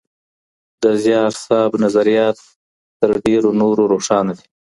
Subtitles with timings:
[0.83, 2.37] د زیار صاحب نظریات
[2.99, 4.47] تر ډېرو نورو روښانه دي.